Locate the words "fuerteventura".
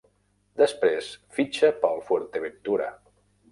2.09-2.91